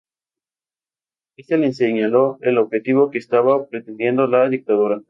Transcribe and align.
Este 1.37 1.59
le 1.59 1.73
señaló 1.73 2.39
el 2.41 2.57
objetivo 2.57 3.11
que 3.11 3.19
estaba 3.19 3.67
pretendiendo 3.67 4.25
la 4.25 4.49
dictadura. 4.49 4.99